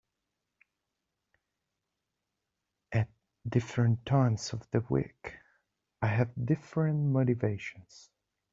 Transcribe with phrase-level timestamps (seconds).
[2.91, 3.07] At
[3.47, 5.35] different times of the week
[6.01, 8.09] I have different motivations.